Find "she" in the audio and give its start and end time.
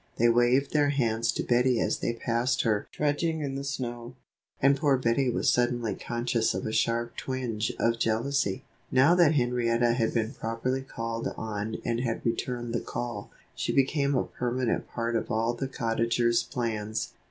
13.53-13.71